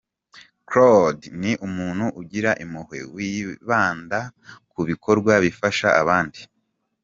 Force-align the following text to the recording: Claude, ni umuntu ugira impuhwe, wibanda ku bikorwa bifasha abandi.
Claude, 0.69 1.25
ni 1.39 1.51
umuntu 1.67 2.05
ugira 2.21 2.51
impuhwe, 2.63 2.99
wibanda 3.15 4.19
ku 4.71 4.79
bikorwa 4.89 5.33
bifasha 5.43 5.87
abandi. 6.01 6.39